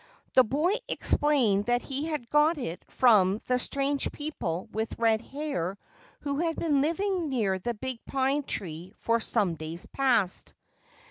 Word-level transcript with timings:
The 0.33 0.43
boy 0.43 0.73
explained 0.87 1.67
that 1.67 1.83
he 1.83 2.07
had 2.07 2.27
got 2.27 2.57
it 2.57 2.83
from 2.89 3.39
the 3.45 3.59
strange 3.59 4.11
people 4.11 4.67
with 4.71 4.97
red 4.97 5.21
hair 5.21 5.77
who 6.21 6.39
had 6.39 6.55
been 6.55 6.81
living 6.81 7.29
near 7.29 7.59
the 7.59 7.75
big 7.75 8.03
pine 8.07 8.41
tree 8.41 8.93
for 8.97 9.19
some 9.19 9.53
days 9.57 9.85
past. 9.85 10.55